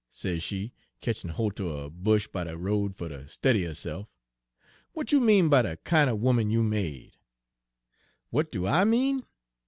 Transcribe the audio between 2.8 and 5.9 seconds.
fer ter stiddy herse'f. 'W'at you mean by de